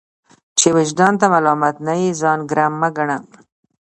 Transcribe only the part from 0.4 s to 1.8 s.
چي وجدان ته ملامت